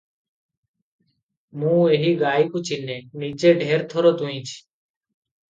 ମୁଁ 1.63 1.75
ଏହି 1.97 2.15
ଗାଈକୁ 2.23 2.63
ଚିହ୍ନେ, 2.71 2.97
ନିଜେ 3.25 3.53
ଢ଼େର 3.61 3.87
ଥର 3.95 4.17
ଦୁହିଁଛି। 4.25 4.57